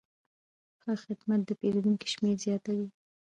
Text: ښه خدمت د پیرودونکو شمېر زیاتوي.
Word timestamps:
ښه 0.81 0.93
خدمت 1.05 1.41
د 1.45 1.49
پیرودونکو 1.59 2.05
شمېر 2.13 2.35
زیاتوي. 2.45 2.87